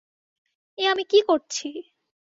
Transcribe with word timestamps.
এ 0.77 0.83
আমি 0.87 1.03
কী 1.03 1.19
করছি? 1.27 1.67